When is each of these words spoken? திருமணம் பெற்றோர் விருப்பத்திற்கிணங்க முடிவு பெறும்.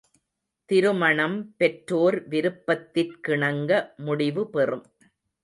திருமணம் 0.69 1.35
பெற்றோர் 1.57 2.17
விருப்பத்திற்கிணங்க 2.29 3.71
முடிவு 3.99 4.49
பெறும். 4.49 4.85